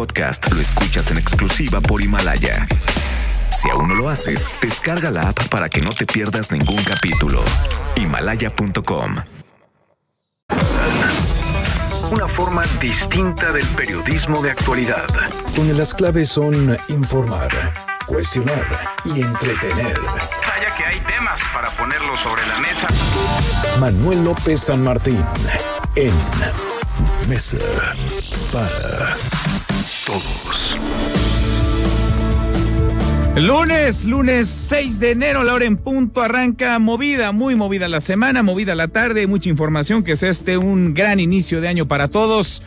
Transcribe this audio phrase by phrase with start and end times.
[0.00, 2.66] podcast lo escuchas en exclusiva por Himalaya.
[3.50, 7.42] Si aún no lo haces, descarga la app para que no te pierdas ningún capítulo.
[7.96, 9.16] Himalaya.com.
[12.10, 15.04] Una forma distinta del periodismo de actualidad.
[15.54, 17.50] Donde las claves son informar,
[18.06, 20.00] cuestionar y entretener.
[20.00, 22.88] Vaya que hay temas para ponerlo sobre la mesa.
[23.78, 25.22] Manuel López San Martín
[25.94, 26.14] en
[27.28, 27.58] Mesa
[28.52, 29.14] para
[30.06, 30.76] Todos.
[33.36, 38.42] Lunes, lunes 6 de enero, la hora en punto, arranca movida, muy movida la semana,
[38.42, 42.62] movida la tarde, mucha información, que es este un gran inicio de año para todos.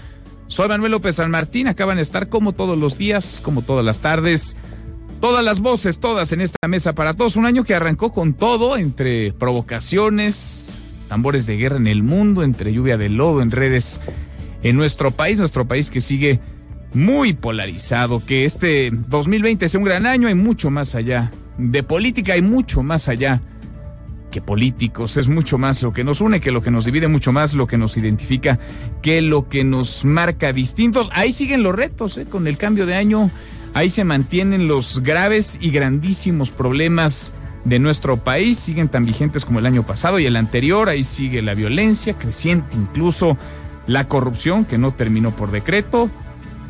[0.47, 3.99] Soy Manuel López San Martín, acaban de estar como todos los días, como todas las
[3.99, 4.55] tardes,
[5.21, 7.35] todas las voces, todas en esta mesa para todos.
[7.35, 12.73] Un año que arrancó con todo, entre provocaciones, tambores de guerra en el mundo, entre
[12.73, 14.01] lluvia de lodo en redes
[14.63, 16.39] en nuestro país, nuestro país que sigue
[16.93, 22.33] muy polarizado, que este 2020 sea un gran año, hay mucho más allá de política,
[22.33, 23.41] hay mucho más allá
[24.31, 27.31] que políticos, es mucho más lo que nos une, que lo que nos divide, mucho
[27.31, 28.59] más lo que nos identifica,
[29.01, 31.09] que lo que nos marca distintos.
[31.13, 32.25] Ahí siguen los retos, ¿eh?
[32.25, 33.29] con el cambio de año,
[33.73, 37.31] ahí se mantienen los graves y grandísimos problemas
[37.63, 41.41] de nuestro país, siguen tan vigentes como el año pasado y el anterior, ahí sigue
[41.41, 43.37] la violencia creciente, incluso
[43.85, 46.09] la corrupción que no terminó por decreto,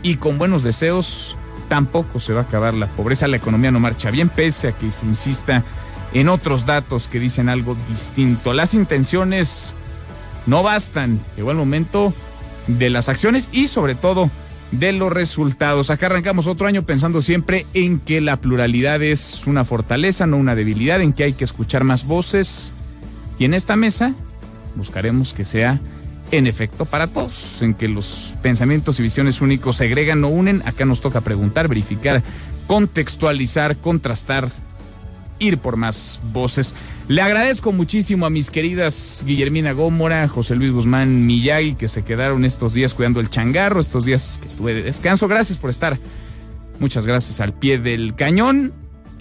[0.03, 1.37] y con buenos deseos
[1.69, 4.91] tampoco se va a acabar la pobreza, la economía no marcha bien, pese a que
[4.91, 5.63] se insista
[6.13, 8.53] en otros datos que dicen algo distinto.
[8.53, 9.73] Las intenciones
[10.45, 12.13] no bastan, llegó el momento
[12.67, 14.29] de las acciones y sobre todo
[14.71, 15.89] de los resultados.
[15.89, 20.55] Acá arrancamos otro año pensando siempre en que la pluralidad es una fortaleza, no una
[20.55, 22.73] debilidad, en que hay que escuchar más voces
[23.39, 24.13] y en esta mesa
[24.75, 25.79] buscaremos que sea
[26.33, 30.63] en efecto para todos, en que los pensamientos y visiones únicos se agregan o unen.
[30.65, 32.23] Acá nos toca preguntar, verificar,
[32.65, 34.49] contextualizar, contrastar,
[35.37, 36.73] ir por más voces.
[37.07, 42.45] Le agradezco muchísimo a mis queridas Guillermina Gómora, José Luis Guzmán Miyagi, que se quedaron
[42.45, 45.27] estos días cuidando el changarro, estos días que estuve de descanso.
[45.27, 45.99] Gracias por estar.
[46.79, 48.73] Muchas gracias al pie del cañón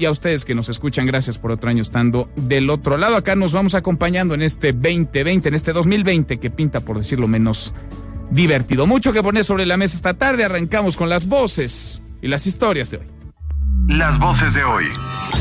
[0.02, 3.14] y a ustedes que nos escuchan, gracias por otro año estando del otro lado.
[3.14, 7.72] Acá nos vamos acompañando en este 2020, en este 2020 que pinta, por decirlo menos,
[8.30, 8.88] divertido.
[8.88, 10.44] Mucho que poner sobre la mesa esta tarde.
[10.44, 13.06] Arrancamos con las voces y las historias de hoy.
[13.86, 14.86] Las voces de hoy.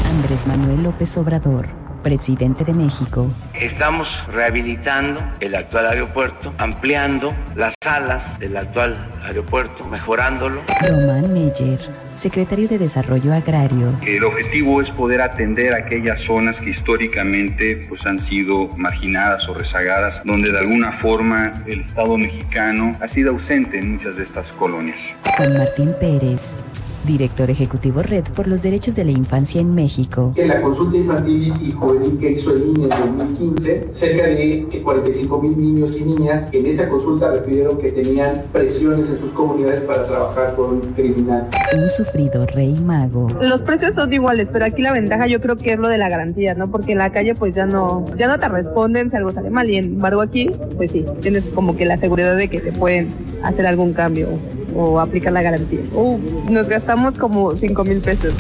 [0.06, 3.32] Andrés Manuel López Obrador presidente de México.
[3.54, 10.62] Estamos rehabilitando el actual aeropuerto, ampliando las salas del actual aeropuerto, mejorándolo.
[10.82, 11.80] Román Meyer,
[12.16, 13.96] secretario de Desarrollo Agrario.
[14.06, 20.22] El objetivo es poder atender aquellas zonas que históricamente pues, han sido marginadas o rezagadas,
[20.26, 25.02] donde de alguna forma el Estado mexicano ha sido ausente en muchas de estas colonias.
[25.38, 26.58] Juan Martín Pérez,
[27.06, 30.34] director ejecutivo Red por los Derechos de la Infancia en México.
[30.36, 35.42] En la consulta infantil y juvenil que hizo el INE en 2015, cerca de 45
[35.42, 40.06] mil niños y niñas en esa consulta refirieron que tenían presiones en sus comunidades para
[40.06, 41.52] trabajar con criminales.
[41.74, 43.30] Un sufrido rey mago.
[43.42, 46.10] Los precios son iguales, pero aquí la ventaja yo creo que es lo de la
[46.10, 46.70] garantía, ¿no?
[46.70, 49.70] Porque en la calle pues ya no, ya no te responden si algo sale mal
[49.70, 53.10] y en embargo aquí pues sí, tienes como que la seguridad de que te pueden
[53.44, 54.28] hacer algún cambio
[54.76, 55.82] o aplicar la garantía.
[55.94, 58.34] Uh, nos gastamos como 5 mil pesos.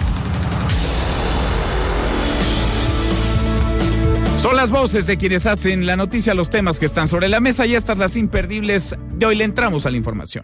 [4.42, 7.68] Son las voces de quienes hacen la noticia, los temas que están sobre la mesa
[7.68, 10.44] y estas las imperdibles de hoy le entramos a la información.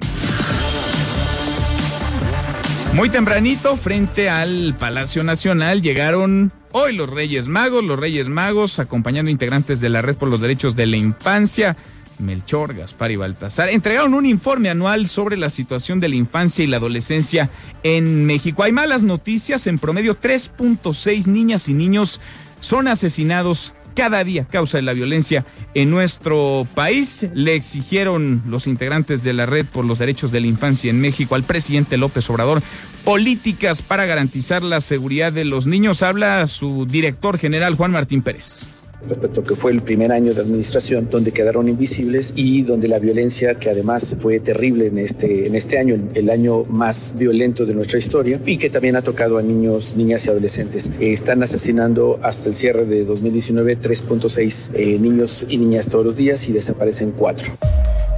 [2.94, 9.30] Muy tempranito, frente al Palacio Nacional, llegaron hoy los Reyes Magos, los Reyes Magos, acompañando
[9.30, 11.76] integrantes de la Red por los Derechos de la Infancia.
[12.20, 16.68] Melchor, Gaspar y Baltasar entregaron un informe anual sobre la situación de la infancia y
[16.68, 17.50] la adolescencia
[17.84, 18.64] en México.
[18.64, 22.22] Hay malas noticias, en promedio 3.6 niñas y niños
[22.60, 27.28] son asesinados cada día a causa de la violencia en nuestro país.
[27.34, 31.34] Le exigieron los integrantes de la Red por los Derechos de la Infancia en México
[31.34, 32.62] al presidente López Obrador
[33.04, 36.04] políticas para garantizar la seguridad de los niños.
[36.04, 38.68] Habla su director general Juan Martín Pérez
[39.06, 43.00] respecto a que fue el primer año de administración donde quedaron invisibles y donde la
[43.00, 47.74] violencia, que además fue terrible en este, en este año, el año más violento de
[47.74, 50.92] nuestra historia, y que también ha tocado a niños, niñas y adolescentes.
[51.00, 56.16] Eh, están asesinando hasta el cierre de 2019 3.6 eh, niños y niñas todos los
[56.16, 57.52] días y desaparecen cuatro.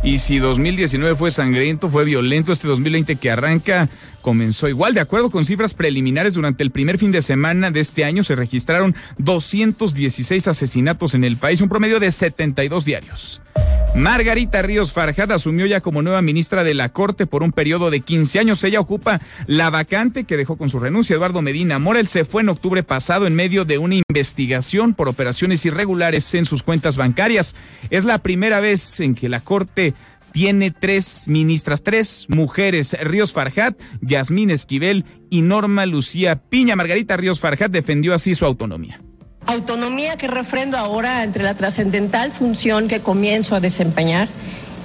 [0.01, 3.89] Y si 2019 fue sangriento, fue violento, este 2020 que arranca
[4.29, 4.93] comenzó igual.
[4.93, 8.35] De acuerdo con cifras preliminares, durante el primer fin de semana de este año se
[8.35, 13.41] registraron 216 asesinatos en el país, un promedio de 72 diarios.
[13.95, 18.01] Margarita Ríos Farjad asumió ya como nueva ministra de la Corte por un periodo de
[18.01, 18.63] 15 años.
[18.63, 22.05] Ella ocupa la vacante que dejó con su renuncia Eduardo Medina Morel.
[22.05, 26.61] Se fue en octubre pasado en medio de una investigación por operaciones irregulares en sus
[26.61, 27.55] cuentas bancarias.
[27.89, 29.95] Es la primera vez en que la Corte
[30.31, 36.75] tiene tres ministras, tres mujeres, Ríos Farjat, Yasmín Esquivel y Norma Lucía Piña.
[36.75, 39.01] Margarita Ríos Farjat defendió así su autonomía.
[39.45, 44.27] Autonomía que refrendo ahora entre la trascendental función que comienzo a desempeñar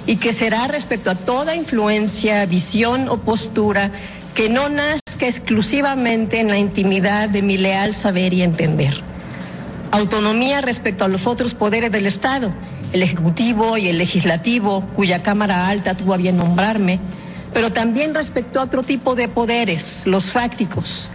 [0.07, 3.91] y que será respecto a toda influencia, visión o postura
[4.33, 8.93] que no nazca exclusivamente en la intimidad de mi leal saber y entender.
[9.91, 12.53] Autonomía respecto a los otros poderes del Estado,
[12.95, 16.99] el Ejecutivo y el Legislativo, cuya Cámara Alta tuvo a bien nombrarme,
[17.53, 21.11] pero también respecto a otro tipo de poderes, los fácticos,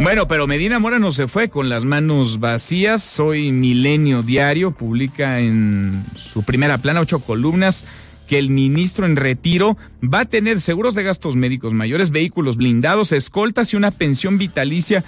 [0.00, 3.04] bueno, pero Medina Mora no se fue con las manos vacías.
[3.04, 7.84] Soy Milenio Diario, publica en su primera plana ocho columnas
[8.26, 13.12] que el ministro en retiro va a tener seguros de gastos médicos mayores, vehículos blindados,
[13.12, 15.04] escoltas y una pensión vitalicia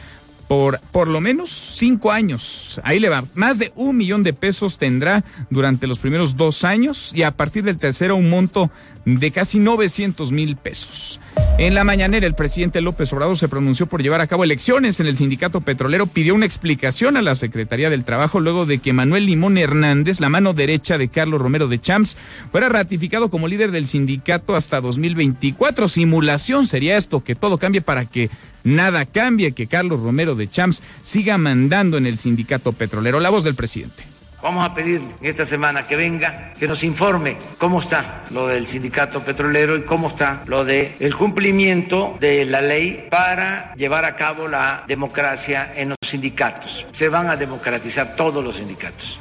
[0.49, 2.81] por por lo menos cinco años.
[2.85, 3.25] Ahí le va.
[3.35, 7.65] Más de un millón de pesos tendrá durante los primeros dos años y a partir
[7.65, 8.71] del tercero un monto
[9.05, 11.21] de casi 900 mil pesos.
[11.59, 15.07] En la mañanera, el presidente López Obrador se pronunció por llevar a cabo elecciones en
[15.07, 19.27] el sindicato petrolero, pidió una explicación a la Secretaría del Trabajo luego de que Manuel
[19.27, 22.17] Limón Hernández, la mano derecha de Carlos Romero de Champs,
[22.51, 25.89] fuera ratificado como líder del sindicato hasta 2024.
[25.89, 28.31] Simulación sería esto, que todo cambie para que
[28.65, 33.21] nada cambie, que Carlos Romero de Champs siga mandando en el sindicato petrolero.
[33.21, 34.15] La voz del presidente.
[34.45, 39.21] Vamos a pedir esta semana que venga, que nos informe cómo está lo del sindicato
[39.21, 44.47] petrolero y cómo está lo del el cumplimiento de la ley para llevar a cabo
[44.47, 46.85] la democracia en los sindicatos.
[46.93, 49.19] Se van a democratizar todos los sindicatos.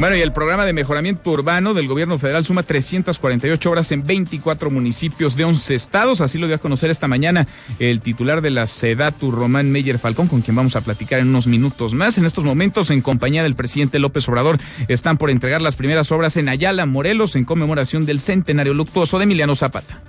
[0.00, 4.70] Bueno, y el programa de mejoramiento urbano del gobierno federal suma 348 horas en 24
[4.70, 6.22] municipios de 11 estados.
[6.22, 7.46] Así lo dio a conocer esta mañana
[7.78, 11.46] el titular de la SEDATU, Román Meyer Falcón, con quien vamos a platicar en unos
[11.46, 12.16] minutos más.
[12.16, 14.56] En estos momentos, en compañía del presidente López Obrador,
[14.88, 19.24] están por entregar las primeras obras en Ayala, Morelos, en conmemoración del centenario luctuoso de
[19.24, 20.00] Emiliano Zapata.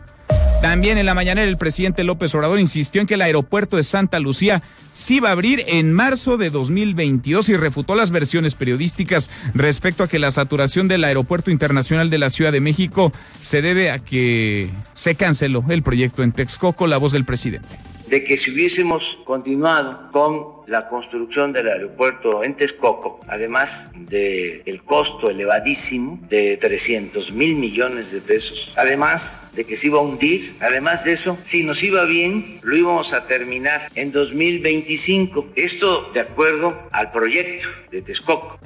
[0.62, 4.20] También en la mañana el presidente López Obrador insistió en que el aeropuerto de Santa
[4.20, 4.62] Lucía
[4.94, 10.08] sí va a abrir en marzo de 2022 y refutó las versiones periodísticas respecto a
[10.08, 13.12] que la saturación del aeropuerto internacional de la Ciudad de México
[13.42, 18.26] se debe a que se canceló el proyecto en Texcoco, la voz del presidente de
[18.26, 25.30] que si hubiésemos continuado con la construcción del aeropuerto en Texcoco, además del el costo
[25.30, 31.06] elevadísimo de 300 mil millones de pesos, además de que se iba a hundir, además
[31.06, 35.52] de eso, si nos iba bien, lo íbamos a terminar en 2025.
[35.56, 38.60] Esto de acuerdo al proyecto de Texcoco.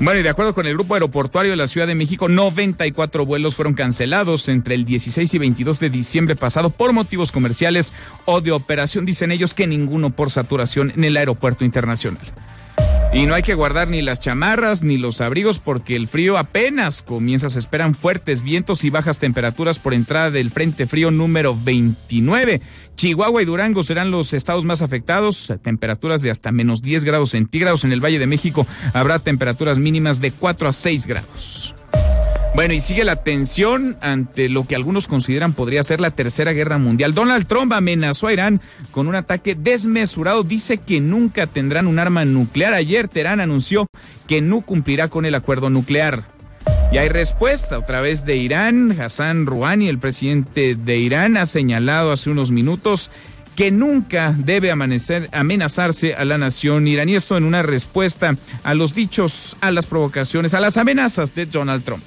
[0.00, 3.54] Bueno, y de acuerdo con el Grupo Aeroportuario de la Ciudad de México, 94 vuelos
[3.54, 7.94] fueron cancelados entre el 16 y 22 de diciembre pasado por motivos comerciales
[8.24, 12.26] o de operación, dicen ellos que ninguno por saturación en el aeropuerto internacional.
[13.14, 17.00] Y no hay que guardar ni las chamarras ni los abrigos porque el frío apenas
[17.00, 17.48] comienza.
[17.48, 22.60] Se esperan fuertes vientos y bajas temperaturas por entrada del Frente Frío número 29.
[22.96, 25.52] Chihuahua y Durango serán los estados más afectados.
[25.62, 27.84] Temperaturas de hasta menos 10 grados centígrados.
[27.84, 31.72] En el Valle de México habrá temperaturas mínimas de 4 a 6 grados.
[32.54, 36.78] Bueno, y sigue la tensión ante lo que algunos consideran podría ser la tercera guerra
[36.78, 37.12] mundial.
[37.12, 38.60] Donald Trump amenazó a Irán
[38.92, 40.44] con un ataque desmesurado.
[40.44, 42.72] Dice que nunca tendrán un arma nuclear.
[42.72, 43.88] Ayer Teherán anunció
[44.28, 46.22] que no cumplirá con el acuerdo nuclear.
[46.92, 49.00] Y hay respuesta otra vez de Irán.
[49.00, 53.10] Hassan Rouhani, el presidente de Irán, ha señalado hace unos minutos
[53.56, 57.16] que nunca debe amanecer, amenazarse a la nación iraní.
[57.16, 61.82] Esto en una respuesta a los dichos, a las provocaciones, a las amenazas de Donald
[61.82, 62.04] Trump.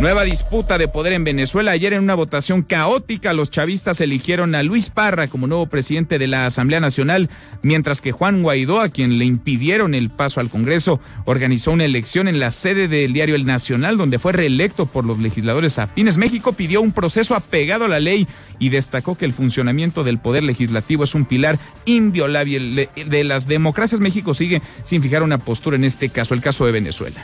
[0.00, 1.72] Nueva disputa de poder en Venezuela.
[1.72, 6.26] Ayer en una votación caótica los chavistas eligieron a Luis Parra como nuevo presidente de
[6.26, 7.28] la Asamblea Nacional,
[7.60, 12.28] mientras que Juan Guaidó, a quien le impidieron el paso al Congreso, organizó una elección
[12.28, 16.16] en la sede del diario El Nacional, donde fue reelecto por los legisladores afines.
[16.16, 18.26] México pidió un proceso apegado a la ley
[18.58, 24.00] y destacó que el funcionamiento del poder legislativo es un pilar inviolable de las democracias.
[24.00, 27.22] México sigue sin fijar una postura en este caso, el caso de Venezuela.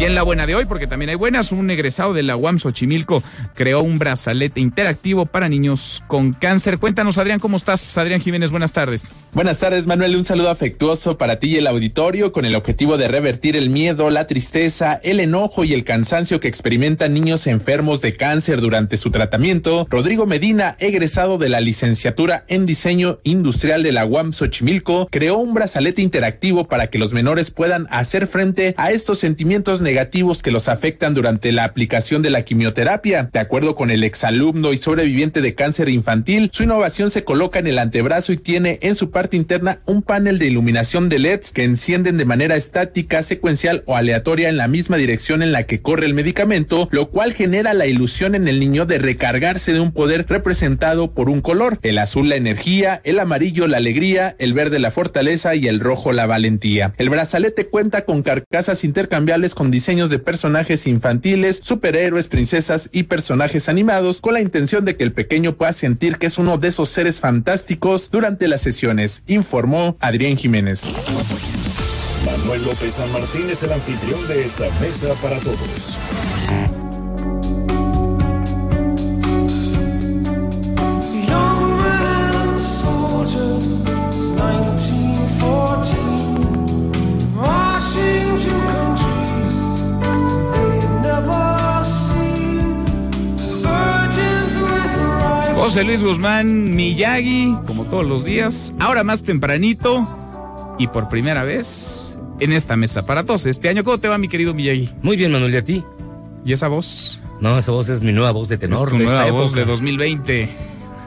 [0.00, 2.58] Y en la buena de hoy, porque también hay buenas, un egresado de la UAM
[2.58, 3.22] Xochimilco
[3.54, 6.78] creó un brazalete interactivo para niños con cáncer.
[6.78, 7.98] Cuéntanos, Adrián, ¿cómo estás?
[7.98, 9.12] Adrián Jiménez, buenas tardes.
[9.34, 10.16] Buenas tardes, Manuel.
[10.16, 14.08] Un saludo afectuoso para ti y el auditorio con el objetivo de revertir el miedo,
[14.08, 19.10] la tristeza, el enojo y el cansancio que experimentan niños enfermos de cáncer durante su
[19.10, 19.86] tratamiento.
[19.90, 25.52] Rodrigo Medina, egresado de la licenciatura en diseño industrial de la UAM Xochimilco, creó un
[25.52, 30.52] brazalete interactivo para que los menores puedan hacer frente a estos sentimientos negativos negativos que
[30.52, 33.28] los afectan durante la aplicación de la quimioterapia.
[33.32, 37.66] De acuerdo con el exalumno y sobreviviente de cáncer infantil, su innovación se coloca en
[37.66, 41.64] el antebrazo y tiene en su parte interna un panel de iluminación de LEDs que
[41.64, 46.06] encienden de manera estática, secuencial o aleatoria en la misma dirección en la que corre
[46.06, 50.24] el medicamento, lo cual genera la ilusión en el niño de recargarse de un poder
[50.28, 54.92] representado por un color, el azul la energía, el amarillo la alegría, el verde la
[54.92, 56.92] fortaleza y el rojo la valentía.
[56.96, 63.66] El brazalete cuenta con carcasas intercambiables con diseños de personajes infantiles, superhéroes, princesas y personajes
[63.66, 66.90] animados con la intención de que el pequeño pueda sentir que es uno de esos
[66.90, 70.82] seres fantásticos durante las sesiones, informó Adrián Jiménez.
[72.26, 76.89] Manuel López San Martín es el anfitrión de esta mesa para todos.
[95.70, 100.04] José Luis Guzmán Miyagi, como todos los días, ahora más tempranito
[100.80, 103.46] y por primera vez en esta mesa para todos.
[103.46, 104.90] Este año, ¿cómo te va, mi querido Miyagi?
[105.00, 105.84] Muy bien, Manuel, ¿y a ti?
[106.44, 107.20] ¿Y esa voz?
[107.40, 108.88] No, esa voz es mi nueva voz de tenor.
[108.88, 109.60] Es tu de nueva esta voz época.
[109.60, 110.50] de 2020.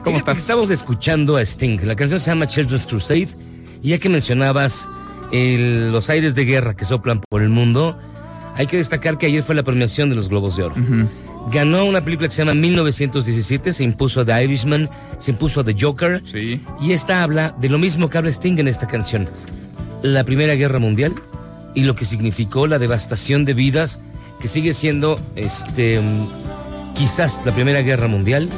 [0.02, 0.38] ¿Cómo estás?
[0.38, 1.80] Estamos escuchando a Sting.
[1.84, 3.28] La canción se llama Children's Crusade.
[3.82, 4.88] Y ya que mencionabas
[5.30, 7.98] el- los aires de guerra que soplan por el mundo,
[8.54, 10.74] hay que destacar que ayer fue la premiación de los Globos de Oro.
[11.52, 15.64] Ganó una película que se llama 1917, se impuso a The Irishman, se impuso a
[15.64, 16.22] The Joker.
[16.80, 19.28] Y esta habla de lo mismo que habla Sting en esta canción.
[20.02, 21.12] La Primera Guerra Mundial
[21.74, 23.98] y lo que significó la devastación de vidas
[24.40, 26.00] que sigue siendo este
[26.94, 28.48] quizás la Primera Guerra Mundial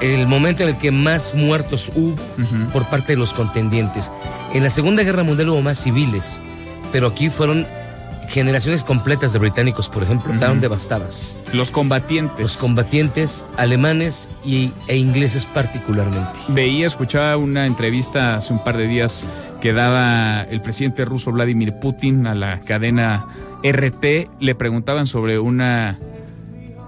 [0.00, 2.16] el momento en el que más muertos hubo
[2.72, 4.10] por parte de los contendientes.
[4.54, 6.38] En la Segunda Guerra Mundial hubo más civiles,
[6.92, 7.66] pero aquí fueron
[8.30, 11.36] generaciones completas de británicos, por ejemplo, quedaron devastadas.
[11.52, 12.38] Los combatientes.
[12.38, 16.30] Los combatientes alemanes y, e ingleses particularmente.
[16.48, 19.24] Veía, escuchaba una entrevista hace un par de días
[19.60, 23.26] que daba el presidente ruso Vladimir Putin a la cadena
[23.62, 24.30] RT.
[24.38, 25.98] Le preguntaban sobre una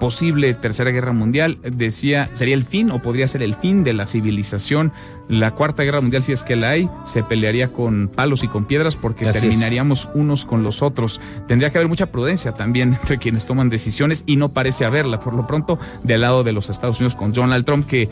[0.02, 1.58] posible tercera guerra mundial.
[1.62, 4.92] Decía, ¿sería el fin o podría ser el fin de la civilización?
[5.28, 8.64] La cuarta guerra mundial, si es que la hay, se pelearía con palos y con
[8.64, 9.42] piedras porque Así es.
[9.44, 11.20] terminaríamos unos con los otros.
[11.46, 15.20] Tendría que haber mucha prudencia también entre quienes toman decisiones y no parece haberla.
[15.20, 18.08] Por lo pronto, del lado de los Estados Unidos con Donald Trump, que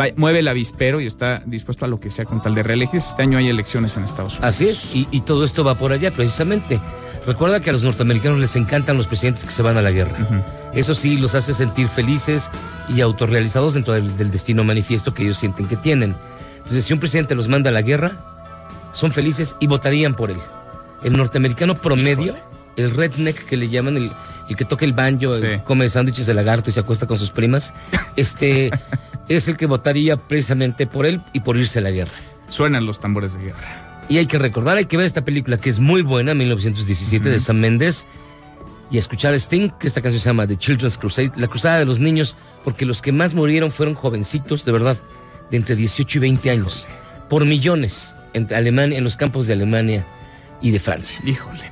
[0.00, 3.10] va- mueve el avispero y está dispuesto a lo que sea con tal de reelegirse.
[3.10, 4.48] Este año hay elecciones en Estados Unidos.
[4.54, 6.80] Así es, y, y todo esto va por allá precisamente.
[7.26, 10.16] Recuerda que a los norteamericanos les encantan los presidentes que se van a la guerra.
[10.74, 12.50] Eso sí, los hace sentir felices
[12.88, 16.14] y autorrealizados dentro del, del destino manifiesto que ellos sienten que tienen.
[16.58, 18.12] Entonces, si un presidente los manda a la guerra,
[18.92, 20.36] son felices y votarían por él.
[21.02, 22.34] El norteamericano promedio,
[22.76, 24.10] el redneck que le llaman, el,
[24.48, 27.30] el que toca el banjo, el- come sándwiches de lagarto y se acuesta con sus
[27.30, 27.72] primas,
[28.16, 28.70] este
[29.28, 32.12] es el que votaría precisamente por él y por irse a la guerra.
[32.48, 33.80] Suenan los tambores de guerra.
[34.08, 37.38] Y hay que recordar, hay que ver esta película que es muy buena, 1917, de
[37.38, 38.06] Sam Mendes,
[38.90, 41.86] y escuchar a Sting, que esta canción se llama The Children's Crusade, la cruzada de
[41.86, 44.98] los niños, porque los que más murieron fueron jovencitos, de verdad,
[45.50, 46.86] de entre 18 y 20 años,
[47.30, 50.06] por millones, en Alemania, en los campos de Alemania
[50.60, 51.18] y de Francia.
[51.24, 51.62] Híjole.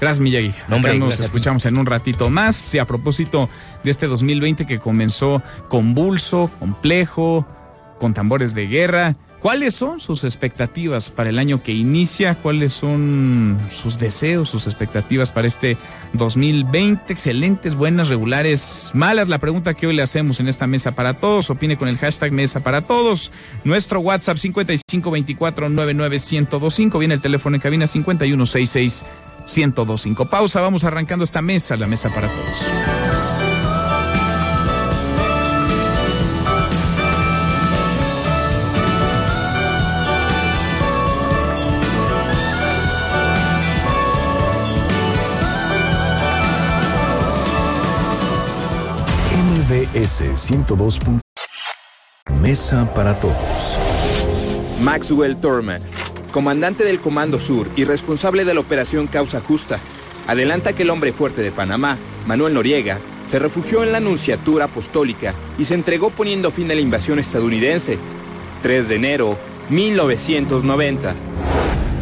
[0.00, 0.52] Gracias, Miyagi.
[0.68, 2.74] Hombre, nos gracias escuchamos en un ratito más.
[2.74, 3.48] Y a propósito
[3.84, 7.46] de este 2020 que comenzó convulso, complejo,
[8.00, 9.14] con tambores de guerra.
[9.42, 12.36] ¿Cuáles son sus expectativas para el año que inicia?
[12.36, 15.76] ¿Cuáles son sus deseos, sus expectativas para este
[16.12, 17.12] 2020?
[17.12, 19.28] Excelentes, buenas, regulares, malas.
[19.28, 21.50] La pregunta que hoy le hacemos en esta mesa para todos.
[21.50, 23.32] Opine con el hashtag mesa para todos.
[23.64, 27.00] Nuestro WhatsApp 5524-99125.
[27.00, 29.04] Viene el teléfono en cabina 5166
[29.52, 30.26] 1025.
[30.26, 33.01] Pausa, vamos arrancando esta mesa, la mesa para todos.
[49.82, 51.00] MBS 102.
[52.40, 53.78] Mesa para todos.
[54.80, 55.82] Maxwell Thurman,
[56.32, 59.78] comandante del Comando Sur y responsable de la operación Causa Justa,
[60.28, 61.96] adelanta que el hombre fuerte de Panamá,
[62.26, 66.80] Manuel Noriega, se refugió en la Nunciatura Apostólica y se entregó poniendo fin a la
[66.80, 67.98] invasión estadounidense.
[68.62, 69.36] 3 de enero
[69.70, 71.14] 1990.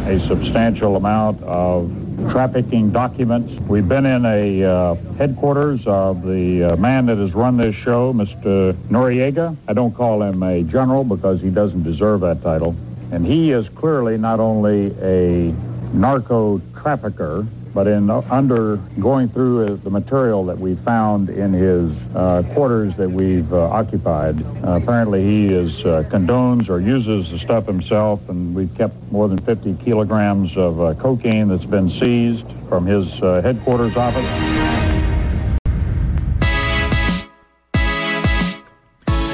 [0.07, 1.85] a substantial amount of
[2.29, 3.53] trafficking documents.
[3.61, 8.13] We've been in a uh, headquarters of the uh, man that has run this show,
[8.13, 8.73] Mr.
[8.89, 9.55] Noriega.
[9.67, 12.75] I don't call him a general because he doesn't deserve that title.
[13.11, 15.53] And he is clearly not only a
[15.93, 22.03] narco trafficker, but in under going through uh, the material that we found in his
[22.15, 27.39] uh, quarters that we've uh, occupied, uh, apparently he is uh, condones or uses the
[27.39, 32.45] stuff himself, and we've kept more than 50 kilograms of uh, cocaine that's been seized
[32.67, 34.25] from his headquarters office.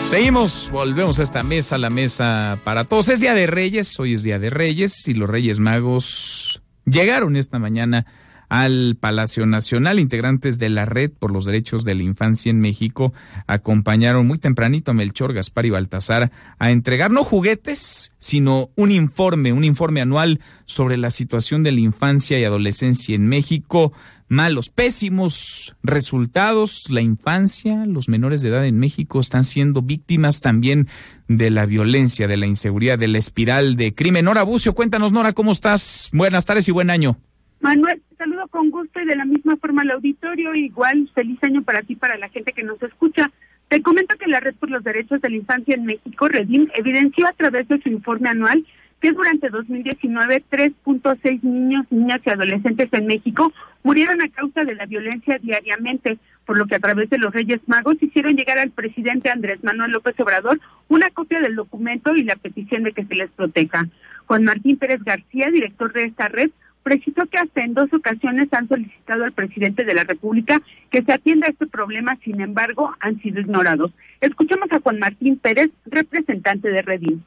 [0.07, 3.09] Seguimos, volvemos a esta mesa, la mesa para todos.
[3.09, 7.59] Es Día de Reyes, hoy es Día de Reyes y los Reyes Magos llegaron esta
[7.59, 8.05] mañana
[8.49, 9.99] al Palacio Nacional.
[9.99, 13.13] Integrantes de la Red por los Derechos de la Infancia en México
[13.47, 19.53] acompañaron muy tempranito a Melchor, Gaspar y Baltasar a entregar no juguetes, sino un informe,
[19.53, 23.93] un informe anual sobre la situación de la infancia y adolescencia en México
[24.29, 26.89] malos, pésimos resultados.
[26.89, 30.87] La infancia, los menores de edad en México están siendo víctimas también
[31.27, 34.25] de la violencia, de la inseguridad, de la espiral de crimen.
[34.25, 36.09] Nora Bucio, cuéntanos, Nora, ¿cómo estás?
[36.13, 37.17] Buenas tardes y buen año.
[37.59, 40.53] Manuel, saludo con gusto y de la misma forma al auditorio.
[40.55, 43.31] Igual, feliz año para ti, para la gente que nos escucha.
[43.67, 47.27] Te comento que la Red por los Derechos de la Infancia en México, Redim, evidenció
[47.27, 48.65] a través de su informe anual
[49.01, 53.51] que durante 2019 3.6 niños, niñas y adolescentes en México
[53.83, 57.59] murieron a causa de la violencia diariamente, por lo que a través de los Reyes
[57.67, 62.35] Magos hicieron llegar al presidente Andrés Manuel López Obrador una copia del documento y la
[62.37, 63.87] petición de que se les proteja.
[64.25, 66.49] Juan Martín Pérez García, director de esta red,
[66.87, 71.11] precisó que hasta en dos ocasiones han solicitado al presidente de la República que se
[71.11, 73.91] atienda a este problema, sin embargo, han sido ignorados.
[74.21, 77.19] Escuchemos a Juan Martín Pérez, representante de Redim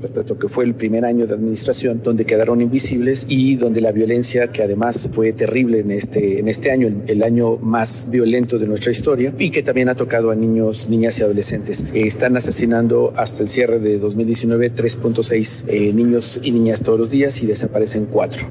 [0.00, 3.92] respecto a que fue el primer año de administración donde quedaron invisibles y donde la
[3.92, 8.66] violencia, que además fue terrible en este, en este año, el año más violento de
[8.66, 11.84] nuestra historia, y que también ha tocado a niños, niñas y adolescentes.
[11.92, 17.10] Eh, están asesinando hasta el cierre de 2019 3.6 eh, niños y niñas todos los
[17.10, 18.48] días y desaparecen cuatro.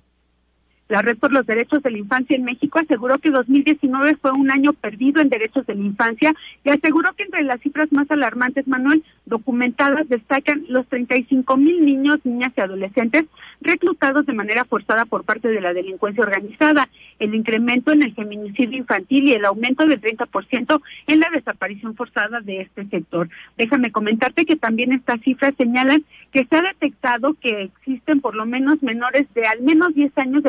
[0.92, 4.52] La Red por los Derechos de la Infancia en México aseguró que 2019 fue un
[4.52, 6.34] año perdido en derechos de la infancia
[6.66, 12.20] y aseguró que entre las cifras más alarmantes, Manuel, documentadas destacan los 35 mil niños,
[12.26, 13.24] niñas y adolescentes
[13.62, 18.78] reclutados de manera forzada por parte de la delincuencia organizada, el incremento en el feminicidio
[18.78, 23.30] infantil y el aumento del 30% en la desaparición forzada de este sector.
[23.58, 28.46] Déjame comentarte que también estas cifras señalan que se ha detectado que existen por lo
[28.46, 30.44] menos menores de al menos 10 años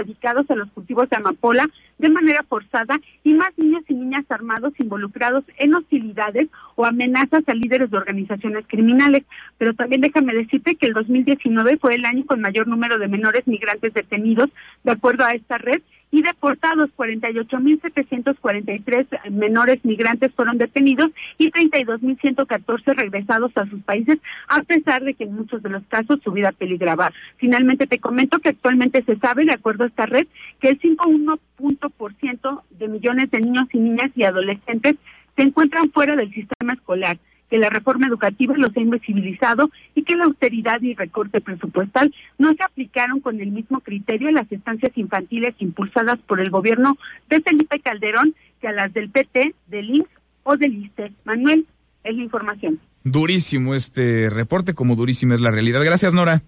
[0.49, 1.69] a los cultivos de amapola
[1.99, 7.55] de manera forzada y más niños y niñas armados involucrados en hostilidades o amenazas a
[7.55, 9.25] líderes de organizaciones criminales.
[9.59, 13.47] Pero también déjame decirte que el 2019 fue el año con mayor número de menores
[13.47, 14.51] migrantes detenidos,
[14.85, 23.51] de acuerdo a esta red, y deportados 48.743 menores migrantes fueron detenidos y 32.114 regresados
[23.57, 27.13] a sus países, a pesar de que en muchos de los casos su vida peligraba.
[27.39, 30.27] Finalmente te comento que actualmente se sabe, de acuerdo a esta red,
[30.61, 34.97] que el 5.1% de millones de niños y niñas y adolescentes
[35.35, 37.19] se encuentran fuera del sistema escolar
[37.53, 42.55] que la reforma educativa los ha invisibilizado y que la austeridad y recorte presupuestal no
[42.55, 46.97] se aplicaron con el mismo criterio a las estancias infantiles impulsadas por el gobierno
[47.29, 50.09] de Felipe Calderón que a las del PT, del INSS
[50.45, 51.13] o del ISTE.
[51.25, 51.67] Manuel,
[52.05, 52.81] es la información.
[53.05, 55.85] Durísimo este reporte, como durísima es la realidad.
[55.85, 56.41] Gracias, Nora.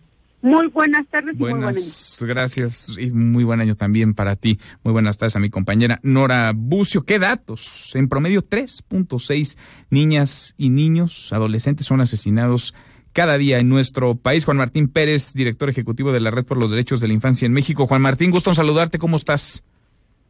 [0.44, 1.38] Muy buenas tardes.
[1.38, 2.34] Buenas, y muy buen año.
[2.34, 4.60] gracias y muy buen año también para ti.
[4.82, 7.04] Muy buenas tardes a mi compañera Nora Bucio.
[7.04, 7.96] ¿Qué datos?
[7.96, 9.56] En promedio 3.6
[9.88, 12.74] niñas y niños, adolescentes son asesinados
[13.14, 14.44] cada día en nuestro país.
[14.44, 17.52] Juan Martín Pérez, director ejecutivo de la Red por los Derechos de la Infancia en
[17.52, 17.86] México.
[17.86, 18.98] Juan Martín, gusto en saludarte.
[18.98, 19.64] ¿Cómo estás?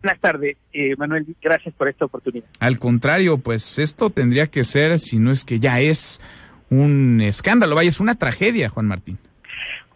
[0.01, 1.27] Buenas tardes, eh, Manuel.
[1.43, 2.47] Gracias por esta oportunidad.
[2.61, 6.21] Al contrario, pues esto tendría que ser, si no es que ya es
[6.71, 9.19] un escándalo, vaya, es una tragedia, Juan Martín.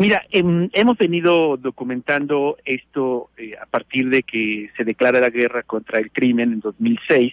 [0.01, 5.65] Mira, em, hemos venido documentando esto eh, a partir de que se declara la guerra
[5.65, 7.33] contra el crimen en 2006.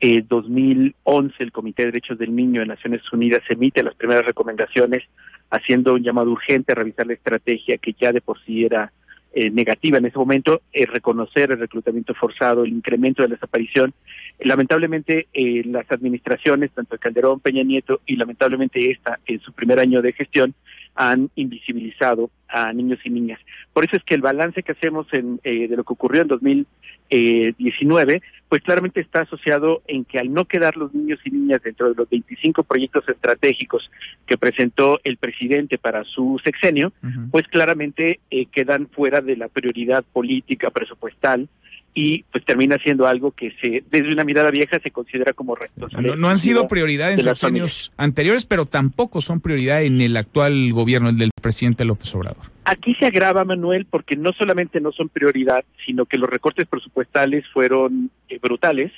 [0.00, 4.24] En eh, 2011 el Comité de Derechos del Niño de Naciones Unidas emite las primeras
[4.24, 5.04] recomendaciones
[5.50, 8.92] haciendo un llamado urgente a revisar la estrategia que ya de por sí era
[9.32, 13.94] eh, negativa en ese momento, reconocer el reclutamiento forzado, el incremento de la desaparición.
[14.40, 15.28] lamentablemente
[15.66, 20.54] las administraciones, tanto Calderón, Peña Nieto y lamentablemente esta en su primer año de gestión,
[20.94, 23.40] han invisibilizado a niños y niñas.
[23.72, 26.28] Por eso es que el balance que hacemos en, eh, de lo que ocurrió en
[26.28, 31.88] 2019, pues claramente está asociado en que al no quedar los niños y niñas dentro
[31.88, 33.90] de los 25 proyectos estratégicos
[34.26, 36.92] que presentó el presidente para su sexenio,
[37.30, 41.48] pues claramente eh, quedan fuera de la prioridad política presupuestal
[41.92, 46.08] y pues termina siendo algo que se desde una mirada vieja se considera como responsable.
[46.08, 50.16] No, no han sido prioridad en los años anteriores, pero tampoco son prioridad en el
[50.16, 52.44] actual gobierno, el del presidente López Obrador.
[52.64, 57.44] Aquí se agrava, Manuel, porque no solamente no son prioridad, sino que los recortes presupuestales
[57.52, 58.92] fueron eh, brutales.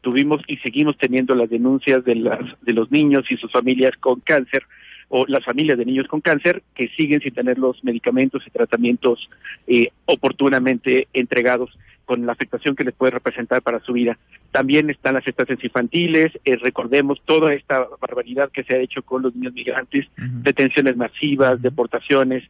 [0.00, 4.20] Tuvimos y seguimos teniendo las denuncias de, las, de los niños y sus familias con
[4.20, 4.62] cáncer,
[5.08, 9.28] o las familias de niños con cáncer que siguen sin tener los medicamentos y tratamientos
[9.66, 11.70] eh, oportunamente entregados
[12.06, 14.16] con la afectación que les puede representar para su vida.
[14.52, 19.22] También están las estancias infantiles, eh, recordemos toda esta barbaridad que se ha hecho con
[19.22, 22.44] los niños migrantes, detenciones masivas, deportaciones,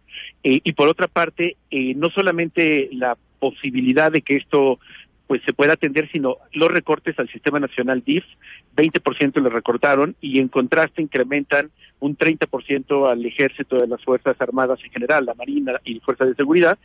[0.44, 4.78] eh, y por otra parte, eh, no solamente la posibilidad de que esto
[5.26, 8.24] pues se pueda atender, sino los recortes al Sistema Nacional DIF,
[8.76, 14.78] 20% le recortaron y en contraste incrementan un 30% al ejército de las Fuerzas Armadas
[14.84, 16.78] en general, la Marina y Fuerzas de Seguridad,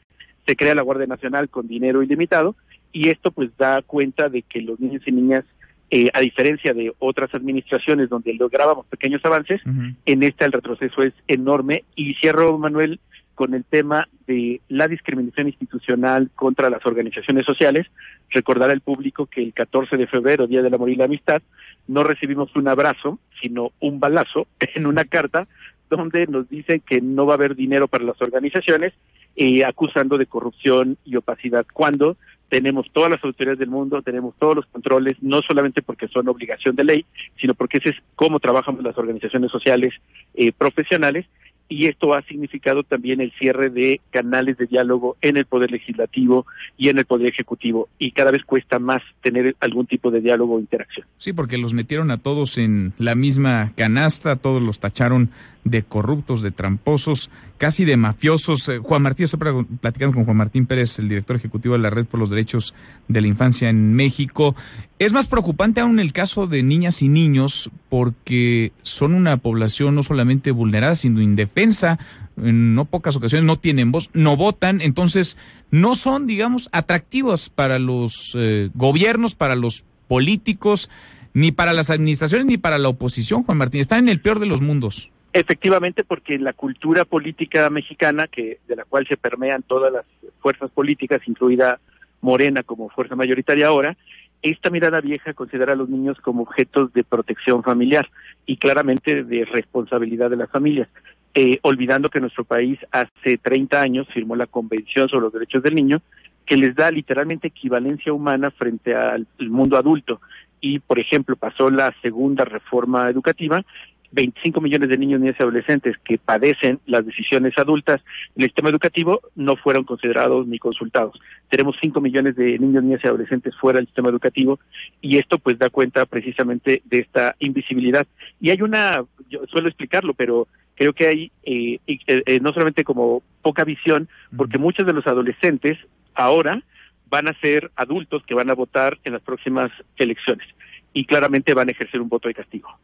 [0.45, 2.55] se crea la Guardia Nacional con dinero ilimitado
[2.91, 5.45] y esto pues da cuenta de que los niños y niñas,
[5.89, 9.59] eh, a diferencia de otras administraciones donde lográbamos pequeños avances,
[10.05, 11.83] en esta el retroceso es enorme.
[11.95, 12.99] Y cierro, Manuel,
[13.35, 17.87] con el tema de la discriminación institucional contra las organizaciones sociales.
[18.29, 21.41] Recordar al público que el 14 de febrero, Día del Amor y la Amistad,
[21.87, 25.47] no recibimos un abrazo, sino un balazo en una carta
[25.89, 28.93] donde nos dice que no va a haber dinero para las organizaciones,
[29.35, 32.17] eh, acusando de corrupción y opacidad, cuando
[32.49, 36.75] tenemos todas las autoridades del mundo, tenemos todos los controles, no solamente porque son obligación
[36.75, 37.05] de ley,
[37.39, 39.93] sino porque ese es cómo trabajamos las organizaciones sociales
[40.33, 41.25] eh, profesionales
[41.71, 46.45] y esto ha significado también el cierre de canales de diálogo en el Poder Legislativo
[46.77, 47.87] y en el Poder Ejecutivo.
[47.97, 51.07] Y cada vez cuesta más tener algún tipo de diálogo o interacción.
[51.17, 55.29] Sí, porque los metieron a todos en la misma canasta, todos los tacharon
[55.63, 58.67] de corruptos, de tramposos, casi de mafiosos.
[58.69, 62.05] Eh, Juan Martín, estoy platicando con Juan Martín Pérez, el director ejecutivo de la Red
[62.05, 62.73] por los Derechos
[63.07, 64.55] de la Infancia en México.
[64.99, 70.03] Es más preocupante aún el caso de niñas y niños porque son una población no
[70.03, 71.99] solamente vulnerada, sino indefensa.
[72.37, 75.37] En no pocas ocasiones no tienen voz, no votan, entonces
[75.69, 80.89] no son, digamos, atractivos para los eh, gobiernos, para los políticos,
[81.33, 83.81] ni para las administraciones, ni para la oposición, Juan Martín.
[83.81, 85.11] Están en el peor de los mundos.
[85.33, 90.05] Efectivamente, porque la cultura política mexicana, que de la cual se permean todas las
[90.39, 91.79] fuerzas políticas, incluida
[92.19, 93.97] Morena como fuerza mayoritaria ahora,
[94.41, 98.09] esta mirada vieja considera a los niños como objetos de protección familiar
[98.45, 100.89] y claramente de responsabilidad de las familias,
[101.33, 105.75] eh, olvidando que nuestro país hace 30 años firmó la Convención sobre los Derechos del
[105.75, 106.01] Niño,
[106.45, 110.19] que les da literalmente equivalencia humana frente al mundo adulto.
[110.59, 113.63] Y, por ejemplo, pasó la segunda reforma educativa
[114.11, 118.01] 25 millones de niños, niñas y adolescentes que padecen las decisiones adultas
[118.35, 121.19] en el sistema educativo no fueron considerados ni consultados.
[121.49, 124.59] Tenemos 5 millones de niños, niñas y adolescentes fuera del sistema educativo
[125.01, 128.05] y esto pues da cuenta precisamente de esta invisibilidad.
[128.39, 132.83] Y hay una, yo suelo explicarlo, pero creo que hay eh, eh, eh, no solamente
[132.83, 135.77] como poca visión, porque muchos de los adolescentes
[136.15, 136.61] ahora
[137.09, 140.47] van a ser adultos que van a votar en las próximas elecciones
[140.93, 142.77] y claramente van a ejercer un voto de castigo.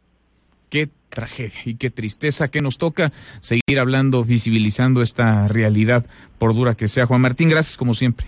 [0.68, 6.06] Qué tragedia y qué tristeza que nos toca seguir hablando, visibilizando esta realidad,
[6.38, 7.06] por dura que sea.
[7.06, 8.26] Juan Martín, gracias como siempre.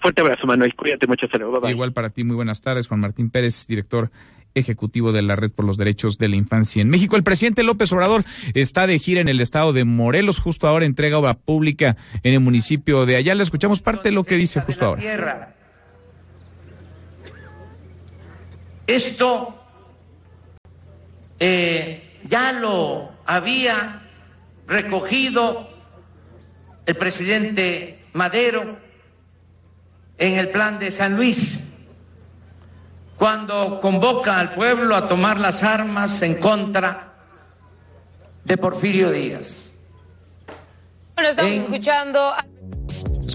[0.00, 0.74] Fuerte abrazo, Manuel.
[0.74, 1.26] Cuídate mucho.
[1.68, 2.88] Igual para ti, muy buenas tardes.
[2.88, 4.10] Juan Martín Pérez, director
[4.54, 7.16] ejecutivo de la Red por los Derechos de la Infancia en México.
[7.16, 11.18] El presidente López Obrador está de gira en el estado de Morelos, justo ahora entrega
[11.18, 13.42] obra pública en el municipio de Ayala.
[13.42, 15.54] Escuchamos parte de lo que dice justo ahora.
[18.86, 19.54] Esto
[21.38, 21.69] eh,
[22.30, 24.02] ya lo había
[24.68, 25.68] recogido
[26.86, 28.78] el presidente Madero
[30.16, 31.68] en el plan de San Luis,
[33.16, 37.14] cuando convoca al pueblo a tomar las armas en contra
[38.44, 39.74] de Porfirio Díaz.
[41.16, 42.32] Bueno, estamos escuchando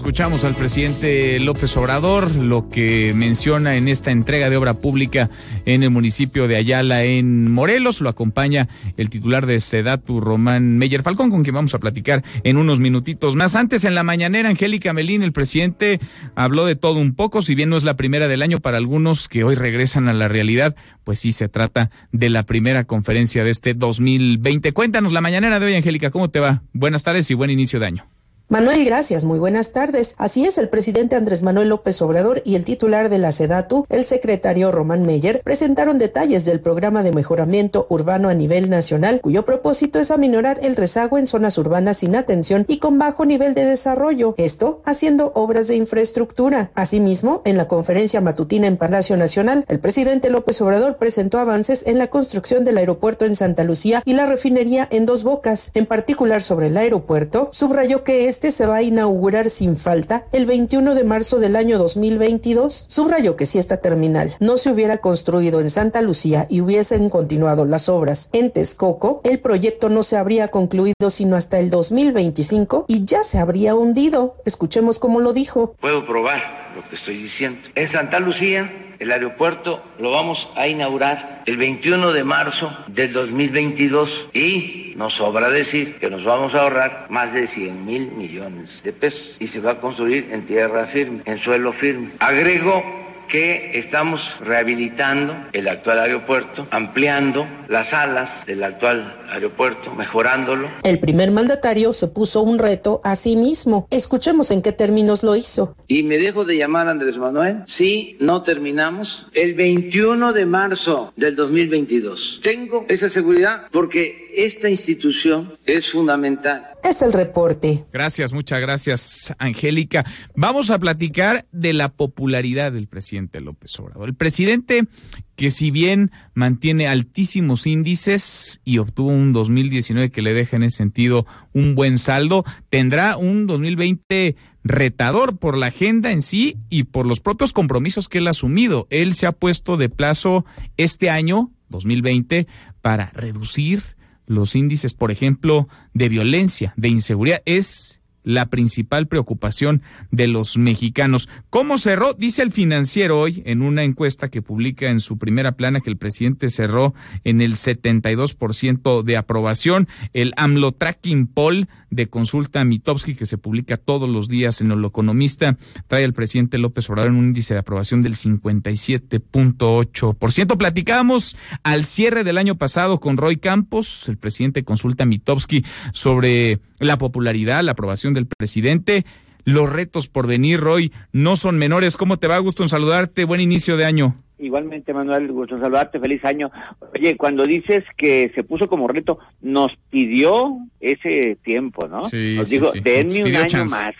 [0.06, 5.30] escuchamos al presidente López Obrador, lo que menciona en esta entrega de obra pública
[5.64, 8.00] en el municipio de Ayala, en Morelos.
[8.00, 12.56] Lo acompaña el titular de Sedatu, Román Meyer Falcón, con quien vamos a platicar en
[12.56, 13.56] unos minutitos más.
[13.56, 15.98] Antes, en la mañanera, Angélica Melín, el presidente,
[16.36, 19.26] habló de todo un poco, si bien no es la primera del año para algunos
[19.26, 23.50] que hoy regresan a la realidad, pues sí se trata de la primera conferencia de
[23.50, 24.70] este 2020.
[24.72, 26.62] Cuéntanos la mañanera de hoy, Angélica, ¿cómo te va?
[26.72, 28.15] Buenas tardes y buen inicio de año.
[28.48, 29.24] Manuel, gracias.
[29.24, 30.14] Muy buenas tardes.
[30.18, 34.04] Así es, el presidente Andrés Manuel López Obrador y el titular de la SEDATU, el
[34.04, 39.98] secretario Román Meyer, presentaron detalles del programa de mejoramiento urbano a nivel nacional, cuyo propósito
[39.98, 44.36] es aminorar el rezago en zonas urbanas sin atención y con bajo nivel de desarrollo.
[44.38, 46.70] Esto haciendo obras de infraestructura.
[46.76, 51.98] Asimismo, en la conferencia matutina en Palacio Nacional, el presidente López Obrador presentó avances en
[51.98, 55.72] la construcción del aeropuerto en Santa Lucía y la refinería en Dos Bocas.
[55.74, 60.26] En particular sobre el aeropuerto, subrayó que es este se va a inaugurar sin falta
[60.30, 62.84] el 21 de marzo del año 2022.
[62.86, 67.64] Subrayó que si esta terminal no se hubiera construido en Santa Lucía y hubiesen continuado
[67.64, 73.06] las obras en Texcoco, el proyecto no se habría concluido sino hasta el 2025 y
[73.06, 74.36] ya se habría hundido.
[74.44, 75.74] Escuchemos cómo lo dijo.
[75.80, 76.42] Puedo probar
[76.76, 77.60] lo que estoy diciendo.
[77.74, 84.28] En Santa Lucía el aeropuerto lo vamos a inaugurar el 21 de marzo del 2022
[84.32, 88.92] y nos sobra decir que nos vamos a ahorrar más de 100 mil millones de
[88.92, 92.10] pesos y se va a construir en tierra firme, en suelo firme.
[92.18, 100.68] Agrego que estamos rehabilitando el actual aeropuerto, ampliando las alas del actual aeropuerto, mejorándolo.
[100.82, 103.88] El primer mandatario se puso un reto a sí mismo.
[103.90, 105.76] Escuchemos en qué términos lo hizo.
[105.88, 111.34] Y me dejo de llamar Andrés Manuel si no terminamos el 21 de marzo del
[111.36, 112.40] 2022.
[112.42, 116.70] Tengo esa seguridad porque esta institución es fundamental.
[116.86, 117.84] Es el reporte.
[117.92, 120.04] Gracias, muchas gracias, Angélica.
[120.36, 124.08] Vamos a platicar de la popularidad del presidente López Obrador.
[124.08, 124.86] El presidente
[125.34, 130.76] que si bien mantiene altísimos índices y obtuvo un 2019 que le deja en ese
[130.76, 137.04] sentido un buen saldo, tendrá un 2020 retador por la agenda en sí y por
[137.04, 138.86] los propios compromisos que él ha asumido.
[138.90, 140.46] Él se ha puesto de plazo
[140.76, 142.46] este año, 2020,
[142.80, 143.95] para reducir
[144.26, 147.42] los índices, por ejemplo, de violencia, de inseguridad.
[147.44, 151.28] Es la principal preocupación de los mexicanos.
[151.48, 152.12] ¿Cómo cerró?
[152.12, 155.96] Dice el financiero hoy en una encuesta que publica en su primera plana que el
[155.96, 159.86] presidente cerró en el 72% de aprobación.
[160.12, 164.84] El AMLO Tracking Poll de consulta Mitowski que se publica todos los días en el
[164.84, 170.56] Economista trae al presidente López Obrador en un índice de aprobación del 57.8%.
[170.56, 176.98] Platicábamos al cierre del año pasado con Roy Campos, el presidente consulta Mitowski sobre la
[176.98, 179.04] popularidad, la aprobación del presidente.
[179.44, 181.96] Los retos por venir, Roy, no son menores.
[181.96, 182.36] ¿Cómo te va?
[182.38, 183.24] Gusto en saludarte.
[183.24, 184.16] Buen inicio de año.
[184.38, 186.50] Igualmente, Manuel, gusto en saludarte, feliz año.
[186.94, 192.02] Oye, cuando dices que se puso como reto, nos pidió ese tiempo, ¿no?
[192.02, 192.80] Sí, nos sí, dijo, sí.
[192.80, 193.74] denme Nos un año chance.
[193.74, 193.94] más.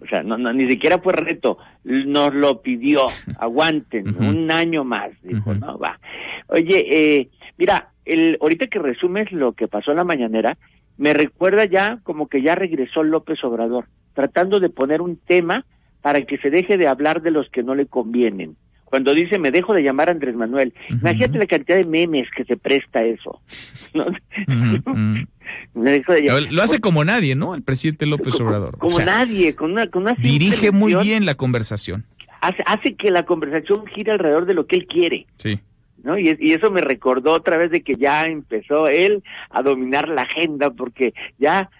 [0.00, 3.06] O sea, no, no, ni siquiera fue reto, nos lo pidió,
[3.38, 5.78] aguanten, un año más, dijo, ¿no?
[5.78, 5.98] Va.
[6.46, 10.56] Oye, eh, mira, el, ahorita que resumes lo que pasó en la mañanera,
[10.98, 15.64] me recuerda ya como que ya regresó López Obrador, tratando de poner un tema
[16.02, 18.56] para que se deje de hablar de los que no le convienen.
[18.84, 22.56] Cuando dice, me dejo de llamar Andrés Manuel, imagínate la cantidad de memes que se
[22.56, 23.40] presta a eso.
[23.94, 24.06] ¿no?
[25.74, 27.54] Me dejo de llamar- Lo hace como nadie, ¿no?
[27.54, 28.74] El presidente López Obrador.
[28.76, 32.04] O como sea, nadie, con una, con una dirige muy bien la conversación.
[32.40, 35.26] Hace, hace que la conversación gire alrededor de lo que él quiere.
[35.36, 35.58] Sí.
[36.02, 36.18] ¿No?
[36.18, 40.22] Y, y eso me recordó otra vez de que ya empezó él a dominar la
[40.22, 41.70] agenda, porque ya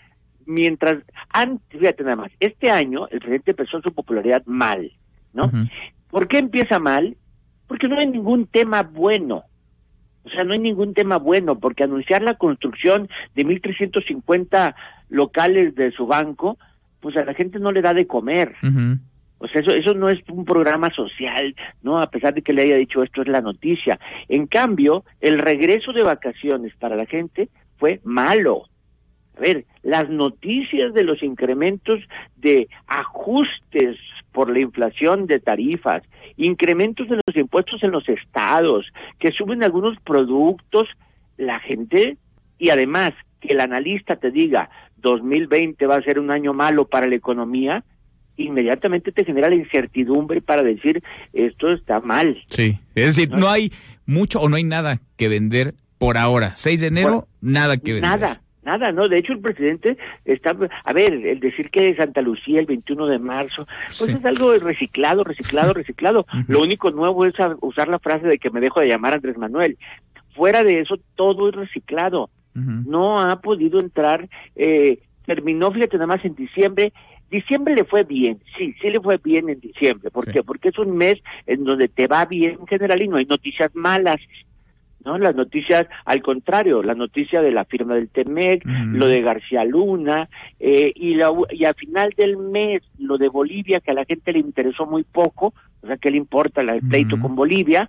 [0.49, 4.93] mientras, antes, fíjate nada más, este año el presidente empezó su popularidad mal,
[5.33, 5.51] ¿no?
[6.11, 7.17] ¿Por qué empieza mal?
[7.67, 9.45] Porque no hay ningún tema bueno.
[10.25, 14.75] O sea, no hay ningún tema bueno, porque anunciar la construcción de 1.350
[15.11, 16.59] locales de su banco,
[17.01, 18.55] pues a la gente no le da de comer.
[19.38, 22.01] O sea, eso, eso no es un programa social, ¿no?
[22.01, 23.98] A pesar de que le haya dicho esto es la noticia.
[24.29, 28.64] En cambio, el regreso de vacaciones para la gente fue malo.
[29.37, 32.01] A ver, las noticias de los incrementos
[32.37, 33.96] de ajustes
[34.33, 36.03] por la inflación de tarifas,
[36.37, 38.87] incrementos de los impuestos en los estados,
[39.20, 40.88] que suben algunos productos,
[41.37, 42.16] la gente,
[42.59, 47.07] y además que el analista te diga 2020 va a ser un año malo para
[47.07, 47.85] la economía,
[48.38, 52.42] inmediatamente te genera la incertidumbre para decir esto está mal.
[52.51, 52.79] Sí.
[52.94, 53.72] Es decir, no hay
[54.07, 56.53] mucho o no hay nada que vender por ahora.
[56.57, 58.11] 6 de enero, nada que vender.
[58.11, 59.09] Nada, nada, ¿no?
[59.09, 63.18] De hecho, el presidente está, a ver, el decir que Santa Lucía el 21 de
[63.18, 66.27] marzo, pues es algo reciclado, reciclado, reciclado.
[66.48, 69.77] Lo único nuevo es usar la frase de que me dejo de llamar Andrés Manuel.
[70.35, 72.31] Fuera de eso, todo es reciclado.
[72.55, 76.92] No ha podido entrar, eh, terminó, fíjate, nada más en diciembre.
[77.31, 80.11] Diciembre le fue bien, sí, sí le fue bien en diciembre.
[80.11, 80.43] ¿Por qué?
[80.43, 83.71] Porque es un mes en donde te va bien en general y no hay noticias
[83.75, 84.19] malas.
[85.05, 85.19] ¿no?
[85.19, 90.29] Las noticias, al contrario, la noticia de la firma del TEMEC, lo de García Luna,
[90.59, 94.33] eh, y, la, y al final del mes lo de Bolivia, que a la gente
[94.33, 97.88] le interesó muy poco, o sea, ¿qué le importa el pleito con Bolivia?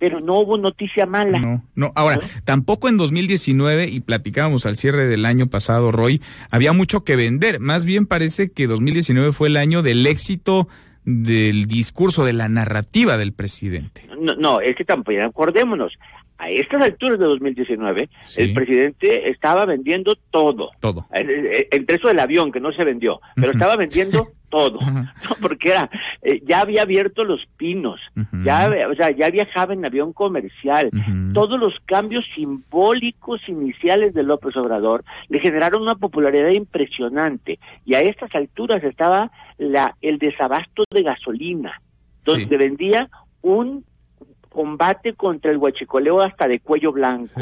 [0.00, 1.38] Pero no hubo noticia mala.
[1.38, 1.92] No, no.
[1.94, 7.14] Ahora, tampoco en 2019, y platicábamos al cierre del año pasado, Roy, había mucho que
[7.14, 7.60] vender.
[7.60, 10.66] Más bien parece que 2019 fue el año del éxito
[11.04, 14.08] del discurso, de la narrativa del presidente.
[14.18, 15.92] No, no es que tampoco, acordémonos,
[16.40, 20.70] a estas alturas de 2019, el presidente estaba vendiendo todo.
[20.80, 21.06] Todo.
[21.12, 24.78] Entre eso del avión, que no se vendió, pero estaba vendiendo todo.
[25.42, 25.90] Porque era,
[26.22, 28.00] eh, ya había abierto los pinos,
[28.42, 30.90] ya, o sea, ya viajaba en avión comercial.
[31.34, 37.58] Todos los cambios simbólicos iniciales de López Obrador le generaron una popularidad impresionante.
[37.84, 41.82] Y a estas alturas estaba la, el desabasto de gasolina,
[42.24, 43.10] donde vendía
[43.42, 43.84] un
[44.50, 47.40] combate contra el huachicoleo hasta de cuello blanco.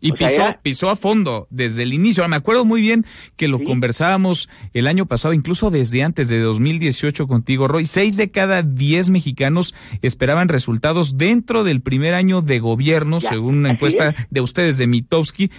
[0.00, 2.28] Y pisó, pisó a fondo desde el inicio.
[2.28, 7.26] Me acuerdo muy bien que lo conversábamos el año pasado, incluso desde antes de 2018
[7.26, 7.86] contigo, Roy.
[7.86, 13.70] Seis de cada diez mexicanos esperaban resultados dentro del primer año de gobierno, según una
[13.70, 15.50] encuesta de ustedes de Mitowski.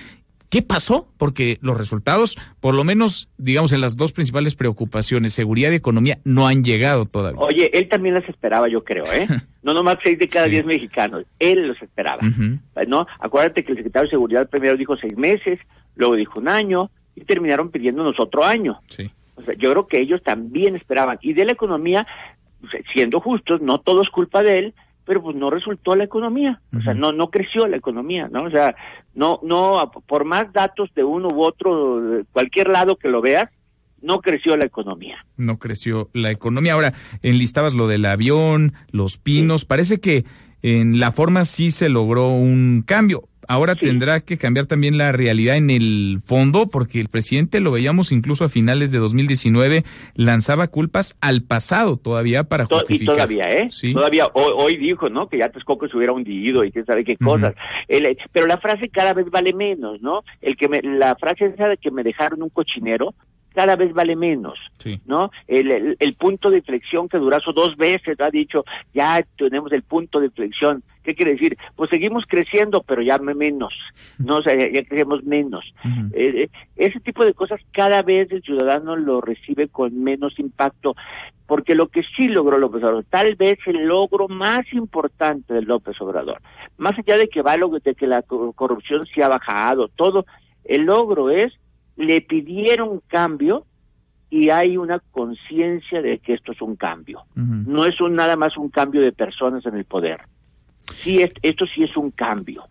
[0.56, 1.10] ¿Qué pasó?
[1.18, 6.20] Porque los resultados, por lo menos, digamos, en las dos principales preocupaciones, seguridad y economía,
[6.24, 7.42] no han llegado todavía.
[7.42, 9.28] Oye, él también las esperaba, yo creo, ¿eh?
[9.64, 12.22] No nomás seis de cada diez mexicanos, él los esperaba,
[12.88, 13.06] ¿no?
[13.20, 15.60] Acuérdate que el secretario de Seguridad primero dijo seis meses,
[15.98, 18.80] luego dijo un año, y terminaron pidiéndonos otro año.
[18.88, 19.12] Sí.
[19.36, 21.20] O sea, yo creo que ellos también esperaban.
[21.22, 22.08] Y de la economía,
[22.62, 24.74] pues, siendo justos, no todo es culpa de él,
[25.06, 28.44] pero pues no resultó la economía, o sea, no no creció la economía, ¿no?
[28.44, 28.76] O sea,
[29.14, 33.50] no no por más datos de uno u otro, de cualquier lado que lo veas,
[34.02, 35.26] no creció la economía.
[35.38, 36.74] No creció la economía.
[36.74, 40.26] Ahora, enlistabas lo del avión, los pinos, parece que
[40.62, 43.30] en la forma sí se logró un cambio.
[43.48, 48.12] Ahora tendrá que cambiar también la realidad en el fondo, porque el presidente lo veíamos
[48.12, 49.84] incluso a finales de 2019,
[50.16, 53.14] lanzaba culpas al pasado todavía para justificar.
[53.14, 53.68] Y todavía, ¿eh?
[53.70, 53.94] Sí.
[53.94, 55.28] Todavía, hoy, dijo, ¿no?
[55.28, 57.56] Que ya Texcoco se hubiera hundido y quién sabe qué cosas.
[58.32, 60.24] pero la frase cada vez vale menos, ¿no?
[60.42, 63.14] El que me, la frase esa de que me dejaron un cochinero,
[63.56, 64.60] cada vez vale menos,
[65.06, 65.32] ¿no?
[65.48, 70.20] El, el, punto de inflexión que Durazo dos veces ha dicho, ya tenemos el punto
[70.20, 70.84] de inflexión.
[71.06, 71.58] ¿Qué quiere decir?
[71.76, 73.74] Pues seguimos creciendo, pero ya menos,
[74.20, 74.38] ¿no?
[74.38, 75.64] O sea, ya, crecemos menos.
[76.14, 80.96] Eh, eh, ese tipo de cosas cada vez el ciudadano lo recibe con menos impacto,
[81.46, 86.00] porque lo que sí logró López Obrador, tal vez el logro más importante de López
[86.02, 86.42] Obrador,
[86.78, 90.26] más allá de que va de que la corrupción se ha bajado, todo,
[90.64, 91.54] el logro es
[91.96, 93.66] le pidieron cambio
[94.30, 97.22] y hay una conciencia de que esto es un cambio.
[97.36, 100.22] No es un, nada más un cambio de personas en el poder.
[100.94, 102.64] Sí, esto sí es un cambio.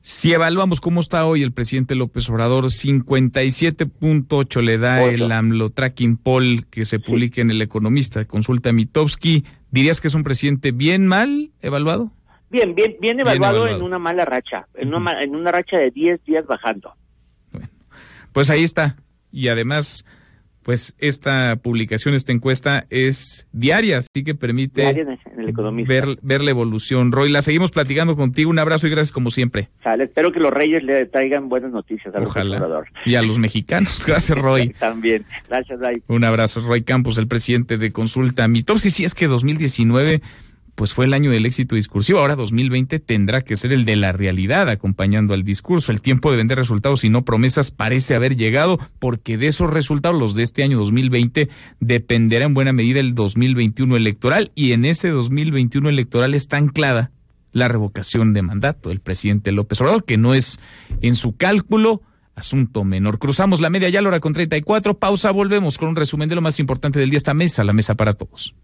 [0.00, 6.16] Si evaluamos cómo está hoy el presidente López Obrador, 57.8 le da el AMLO Tracking
[6.16, 9.44] Poll que se publica en El Economista, consulta Mitowski.
[9.72, 12.12] ¿Dirías que es un presidente bien mal evaluado?
[12.50, 16.24] Bien, bien, bien evaluado, en una mala racha, en, una, en una racha de 10
[16.24, 16.94] días bajando.
[18.32, 18.96] Pues ahí está.
[19.32, 20.04] Y además,
[20.66, 25.06] pues esta publicación, esta encuesta es diaria, así que permite
[25.86, 27.12] ver, ver la evolución.
[27.12, 28.50] Roy, la seguimos platicando contigo.
[28.50, 29.68] Un abrazo y gracias como siempre.
[29.84, 32.82] Sale, espero que los reyes le traigan buenas noticias al Ojalá.
[33.04, 34.04] Y a los mexicanos.
[34.08, 34.70] Gracias, Roy.
[34.80, 35.24] También.
[35.48, 36.02] Gracias, Roy.
[36.08, 38.92] Un abrazo, Roy Campos, el presidente de Consulta Mitopsis.
[38.92, 40.20] Sí, es que 2019
[40.76, 42.20] pues fue el año del éxito discursivo.
[42.20, 45.90] Ahora 2020 tendrá que ser el de la realidad acompañando al discurso.
[45.90, 50.20] El tiempo de vender resultados y no promesas parece haber llegado porque de esos resultados,
[50.20, 51.48] los de este año 2020,
[51.80, 57.10] dependerá en buena medida el 2021 electoral y en ese 2021 electoral está anclada
[57.52, 60.60] la revocación de mandato del presidente López Obrador, que no es
[61.00, 62.02] en su cálculo
[62.34, 63.18] asunto menor.
[63.18, 64.98] Cruzamos la media ya la hora con 34.
[64.98, 67.16] Pausa, volvemos con un resumen de lo más importante del día.
[67.16, 68.54] Esta mesa, la mesa para todos.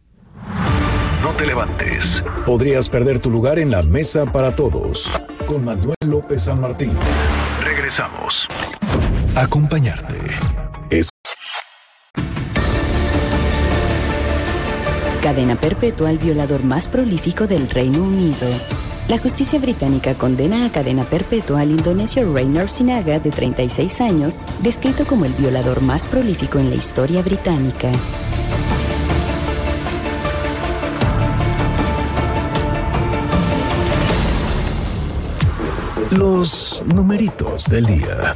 [1.23, 2.25] No te levantes.
[2.45, 5.09] Podrías perder tu lugar en la mesa para todos.
[5.47, 6.91] Con Manuel López San Martín.
[7.63, 8.49] Regresamos.
[9.37, 10.19] Acompañarte.
[10.91, 11.11] Es.
[15.23, 18.49] Cadena perpetua al violador más prolífico del Reino Unido.
[19.09, 25.05] La justicia británica condena a cadena perpetua al indonesio Rainer Sinaga, de 36 años, descrito
[25.05, 27.91] como el violador más prolífico en la historia británica.
[36.17, 38.35] Los numeritos del día.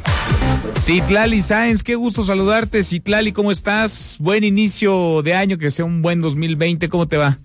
[0.77, 2.83] Citlali Sáenz, qué gusto saludarte.
[2.83, 4.17] Citlali, ¿cómo estás?
[4.19, 6.89] Buen inicio de año, que sea un buen 2020.
[6.89, 7.37] ¿Cómo te va?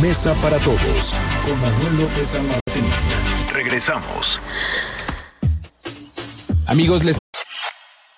[0.00, 1.14] Mesa para todos.
[1.44, 2.84] Con Manuel López San Martín.
[3.52, 4.40] Regresamos.
[6.66, 7.18] Amigos, les